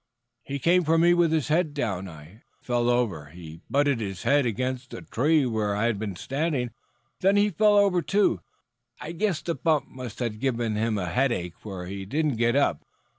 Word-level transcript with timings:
"He 0.41 0.57
came 0.57 0.83
for 0.83 0.97
me 0.97 1.13
with 1.13 1.31
his 1.31 1.49
head 1.49 1.75
down. 1.75 2.09
I 2.09 2.41
fell 2.63 2.89
over. 2.89 3.27
He 3.27 3.61
butted 3.69 3.99
his 3.99 4.23
head 4.23 4.47
against 4.47 4.89
the 4.89 5.03
tree 5.03 5.45
where 5.45 5.75
I 5.75 5.85
had 5.85 5.99
been 5.99 6.15
standing. 6.15 6.71
Then 7.19 7.35
he 7.35 7.51
fell 7.51 7.77
over, 7.77 8.01
too. 8.01 8.39
I 8.99 9.11
guess 9.11 9.43
the 9.43 9.53
bump 9.53 9.89
must 9.89 10.17
have 10.17 10.39
given 10.39 10.75
him 10.75 10.97
a 10.97 11.05
headache 11.05 11.53
for 11.59 11.85
he 11.85 12.05
didn't 12.07 12.37
get 12.37 12.55
up. 12.55 12.83